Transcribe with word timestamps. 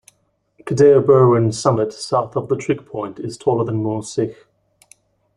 Cadair 0.65 0.99
Berwyn's 0.99 1.59
summit, 1.61 1.93
south 1.93 2.35
of 2.35 2.49
the 2.49 2.57
trig 2.57 2.87
point, 2.87 3.19
is 3.19 3.37
taller 3.37 3.63
than 3.63 3.83
Moel 3.83 4.01
Sych. 4.01 4.47